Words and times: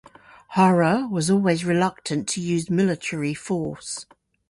Hara 0.57 1.07
was 1.11 1.29
always 1.29 1.63
reluctant 1.63 2.27
to 2.29 2.41
use 2.41 2.71
military 2.71 3.35
force. 3.35 4.07